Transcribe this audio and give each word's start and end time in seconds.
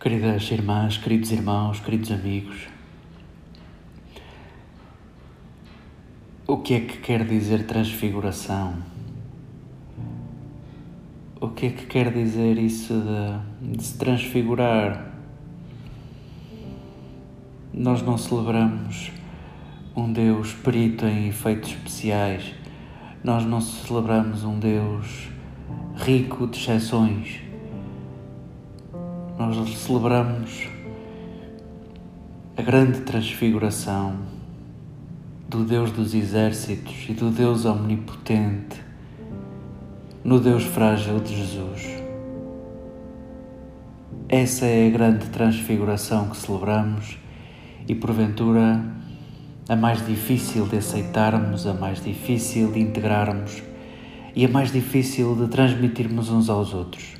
Queridas 0.00 0.48
irmãs, 0.52 0.96
queridos 0.96 1.32
irmãos, 1.32 1.80
queridos 1.80 2.12
amigos, 2.12 2.68
o 6.46 6.58
que 6.58 6.74
é 6.74 6.80
que 6.82 6.98
quer 6.98 7.24
dizer 7.24 7.66
transfiguração? 7.66 8.76
O 11.40 11.48
que 11.48 11.66
é 11.66 11.70
que 11.70 11.84
quer 11.86 12.12
dizer 12.12 12.58
isso 12.58 12.94
de, 12.94 13.76
de 13.76 13.82
se 13.82 13.98
transfigurar? 13.98 15.14
Nós 17.74 18.00
não 18.00 18.16
celebramos 18.16 19.10
um 19.96 20.12
Deus 20.12 20.52
perito 20.52 21.06
em 21.06 21.26
efeitos 21.26 21.70
especiais, 21.70 22.54
nós 23.24 23.44
não 23.44 23.60
celebramos 23.60 24.44
um 24.44 24.60
Deus 24.60 25.28
rico 25.96 26.46
de 26.46 26.56
exceções 26.56 27.47
nós 29.38 29.78
celebramos 29.78 30.68
a 32.56 32.60
grande 32.60 33.02
transfiguração 33.02 34.16
do 35.48 35.62
Deus 35.62 35.92
dos 35.92 36.12
exércitos 36.12 37.06
e 37.08 37.12
do 37.12 37.30
Deus 37.30 37.64
omnipotente 37.64 38.82
no 40.24 40.40
Deus 40.40 40.64
frágil 40.64 41.20
de 41.20 41.36
Jesus. 41.36 41.86
Essa 44.28 44.66
é 44.66 44.88
a 44.88 44.90
grande 44.90 45.26
transfiguração 45.26 46.30
que 46.30 46.36
celebramos 46.36 47.16
e, 47.86 47.94
porventura, 47.94 48.84
a 49.68 49.76
mais 49.76 50.04
difícil 50.04 50.66
de 50.66 50.78
aceitarmos, 50.78 51.64
a 51.64 51.74
mais 51.74 52.02
difícil 52.02 52.72
de 52.72 52.80
integrarmos 52.80 53.62
e 54.34 54.44
a 54.44 54.48
mais 54.48 54.72
difícil 54.72 55.36
de 55.36 55.46
transmitirmos 55.46 56.28
uns 56.28 56.50
aos 56.50 56.74
outros. 56.74 57.14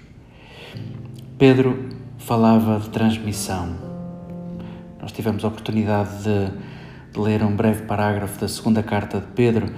Pedro 1.39 1.98
falava 2.29 2.79
de 2.79 2.91
transmissão. 2.91 3.71
Nós 5.01 5.11
tivemos 5.12 5.43
a 5.43 5.48
oportunidade 5.48 6.11
de, 6.25 6.53
de 7.11 7.19
ler 7.19 7.43
um 7.43 7.57
breve 7.57 7.85
parágrafo 7.85 8.39
da 8.39 8.47
segunda 8.47 8.83
carta 8.83 9.19
de 9.19 9.29
Pedro 9.29 9.73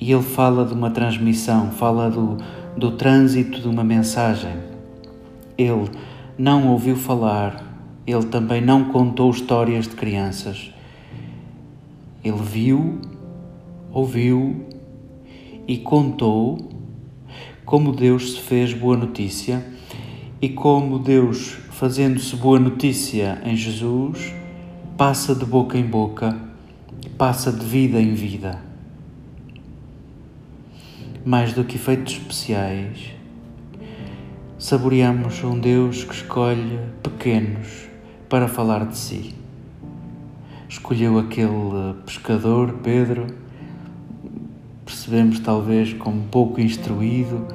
e 0.00 0.12
ele 0.12 0.22
fala 0.22 0.64
de 0.64 0.72
uma 0.72 0.92
transmissão, 0.92 1.72
fala 1.72 2.08
do, 2.08 2.36
do 2.76 2.92
trânsito 2.92 3.60
de 3.60 3.66
uma 3.66 3.82
mensagem. 3.82 4.56
Ele 5.58 5.90
não 6.38 6.68
ouviu 6.68 6.94
falar, 6.94 7.60
ele 8.06 8.26
também 8.26 8.60
não 8.60 8.84
contou 8.84 9.32
histórias 9.32 9.88
de 9.88 9.96
crianças. 9.96 10.72
Ele 12.22 12.40
viu, 12.40 13.00
ouviu 13.90 14.64
e 15.66 15.78
contou 15.78 16.56
como 17.64 17.90
Deus 17.90 18.34
se 18.34 18.40
fez 18.42 18.72
boa 18.72 18.96
notícia 18.96 19.74
e 20.40 20.50
como 20.50 20.98
Deus 20.98 21.63
fazendo-se 21.74 22.36
boa 22.36 22.60
notícia 22.60 23.42
em 23.44 23.56
Jesus, 23.56 24.32
passa 24.96 25.34
de 25.34 25.44
boca 25.44 25.76
em 25.76 25.84
boca, 25.84 26.38
passa 27.18 27.50
de 27.50 27.66
vida 27.66 28.00
em 28.00 28.14
vida. 28.14 28.60
Mais 31.26 31.52
do 31.52 31.64
que 31.64 31.74
efeitos 31.74 32.12
especiais, 32.12 33.10
saboreamos 34.56 35.42
um 35.42 35.58
Deus 35.58 36.04
que 36.04 36.14
escolhe 36.14 36.78
pequenos 37.02 37.88
para 38.28 38.46
falar 38.46 38.86
de 38.86 38.96
si. 38.96 39.34
Escolheu 40.68 41.18
aquele 41.18 41.94
pescador, 42.06 42.74
Pedro, 42.84 43.26
percebemos 44.84 45.40
talvez 45.40 45.92
como 45.92 46.22
pouco 46.28 46.60
instruído, 46.60 47.48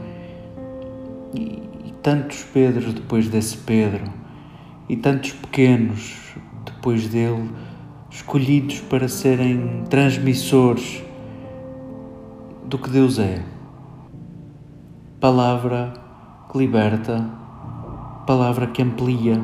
e 1.33 1.93
tantos 2.03 2.43
Pedros 2.43 2.93
depois 2.93 3.27
desse 3.27 3.57
Pedro 3.57 4.18
e 4.89 4.97
tantos 4.97 5.31
pequenos 5.31 6.33
depois 6.65 7.07
dele, 7.07 7.49
escolhidos 8.09 8.81
para 8.81 9.07
serem 9.07 9.83
transmissores 9.89 11.03
do 12.65 12.77
que 12.77 12.89
Deus 12.89 13.19
é. 13.19 13.43
Palavra 15.19 15.93
que 16.51 16.57
liberta, 16.57 17.29
palavra 18.25 18.67
que 18.67 18.81
amplia. 18.81 19.41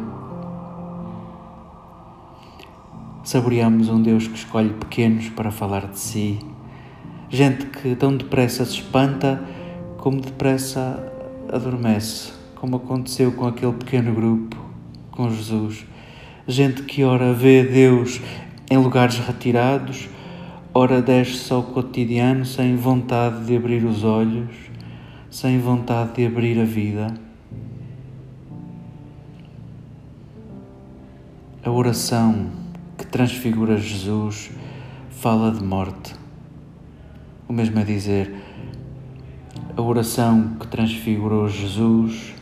Saboreamos 3.24 3.88
um 3.90 4.02
Deus 4.02 4.28
que 4.28 4.36
escolhe 4.36 4.74
pequenos 4.74 5.30
para 5.30 5.52
falar 5.52 5.88
de 5.88 6.00
si, 6.00 6.40
gente 7.30 7.66
que 7.68 7.96
tão 7.96 8.18
depressa 8.18 8.66
se 8.66 8.74
espanta 8.74 9.44
como 9.98 10.22
depressa 10.22 11.12
adormece 11.52 12.46
como 12.66 12.78
aconteceu 12.78 13.32
com 13.34 13.46
aquele 13.46 13.74
pequeno 13.74 14.12
grupo, 14.12 14.58
com 15.16 15.30
Jesus. 15.30 15.86
Gente 16.48 16.84
que 16.84 17.04
ora 17.04 17.34
vê 17.34 17.64
Deus 17.64 18.22
em 18.70 18.78
lugares 18.78 19.18
retirados, 19.18 20.10
ora 20.74 21.02
desce 21.02 21.52
ao 21.52 21.64
cotidiano 21.64 22.46
sem 22.46 22.76
vontade 22.76 23.46
de 23.46 23.56
abrir 23.56 23.84
os 23.86 24.04
olhos, 24.04 24.52
sem 25.30 25.60
vontade 25.60 26.14
de 26.16 26.26
abrir 26.26 26.60
a 26.60 26.66
vida. 26.66 27.14
A 31.64 31.72
oração 31.72 32.52
que 32.98 33.08
transfigura 33.08 33.78
Jesus 33.78 34.52
fala 35.10 35.52
de 35.52 35.64
morte. 35.64 36.14
O 37.48 37.54
mesmo 37.54 37.80
é 37.80 37.84
dizer, 37.84 38.34
a 39.76 39.82
oração 39.82 40.56
que 40.60 40.68
transfigurou 40.68 41.50
Jesus 41.50 42.34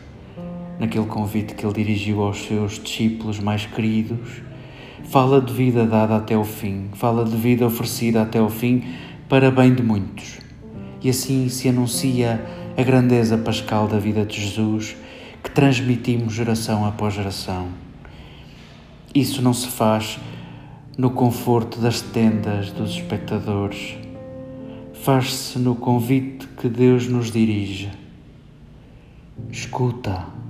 naquele 0.84 1.06
convite 1.06 1.56
que 1.56 1.66
ele 1.66 1.74
dirigiu 1.74 2.22
aos 2.22 2.44
seus 2.44 2.78
discípulos 2.78 3.40
mais 3.40 3.66
queridos. 3.66 4.42
Fala 5.06 5.40
de 5.40 5.54
vida 5.54 5.86
dada 5.86 6.18
até 6.18 6.38
o 6.38 6.44
fim, 6.44 6.90
fala 6.94 7.24
de 7.24 7.38
vida 7.38 7.66
oferecida 7.66 8.22
até 8.22 8.42
o 8.42 8.50
fim 8.50 8.84
para 9.30 9.50
bem 9.50 9.74
de 9.74 9.82
muitos. 9.82 10.40
E 11.02 11.10
assim 11.10 11.48
se 11.48 11.70
anuncia 11.70 12.46
a 12.78 12.84
grandeza 12.84 13.38
pascal 13.38 13.88
da 13.88 13.98
vida 13.98 14.26
de 14.26 14.42
Jesus 14.42 14.98
que 15.42 15.50
transmitimos 15.52 16.34
geração 16.34 16.86
após 16.86 17.14
geração. 17.14 17.70
Isso 19.16 19.42
não 19.42 19.54
se 19.54 19.68
faz 19.68 20.20
no 20.98 21.12
conforto 21.12 21.80
das 21.80 22.02
tendas 22.02 22.72
dos 22.72 22.92
espectadores, 22.92 23.96
faz-se 24.94 25.58
no 25.60 25.76
convite 25.76 26.46
que 26.60 26.68
Deus 26.68 27.08
nos 27.08 27.32
dirige. 27.32 27.90
Escuta 29.50 30.44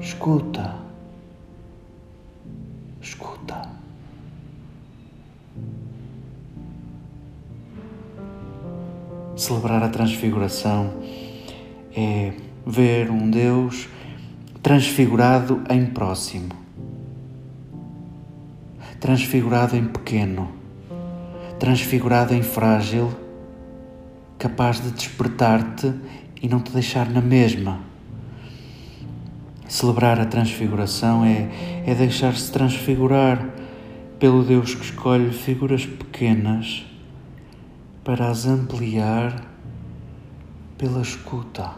Escuta. 0.00 0.76
Escuta. 3.02 3.68
Celebrar 9.36 9.82
a 9.82 9.90
transfiguração 9.90 10.94
é 11.94 12.32
ver 12.66 13.10
um 13.10 13.30
Deus 13.30 13.88
transfigurado 14.62 15.62
em 15.68 15.84
próximo, 15.84 16.48
transfigurado 18.98 19.76
em 19.76 19.86
pequeno, 19.86 20.50
transfigurado 21.58 22.34
em 22.34 22.42
frágil, 22.42 23.10
capaz 24.38 24.80
de 24.80 24.90
despertar-te 24.92 25.92
e 26.40 26.48
não 26.48 26.60
te 26.60 26.72
deixar 26.72 27.08
na 27.10 27.20
mesma 27.20 27.89
Celebrar 29.70 30.18
a 30.18 30.26
transfiguração 30.26 31.24
é, 31.24 31.48
é 31.86 31.94
deixar-se 31.94 32.50
transfigurar 32.50 33.50
pelo 34.18 34.42
Deus 34.42 34.74
que 34.74 34.84
escolhe 34.84 35.30
figuras 35.30 35.86
pequenas 35.86 36.84
para 38.02 38.28
as 38.28 38.46
ampliar 38.46 39.46
pela 40.76 41.00
escuta. 41.00 41.70